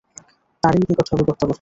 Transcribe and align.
তারই 0.63 0.79
নিকট 0.81 1.07
হবে 1.11 1.23
প্রত্যাবর্তন। 1.27 1.49